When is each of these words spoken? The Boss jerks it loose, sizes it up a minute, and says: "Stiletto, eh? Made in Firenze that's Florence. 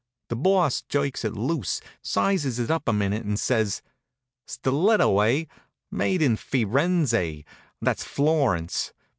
The 0.29 0.35
Boss 0.35 0.81
jerks 0.81 1.23
it 1.23 1.33
loose, 1.33 1.79
sizes 2.01 2.57
it 2.57 2.71
up 2.71 2.87
a 2.87 2.91
minute, 2.91 3.23
and 3.23 3.39
says: 3.39 3.83
"Stiletto, 4.47 5.19
eh? 5.19 5.45
Made 5.91 6.23
in 6.23 6.37
Firenze 6.37 7.43
that's 7.83 8.03
Florence. 8.03 8.93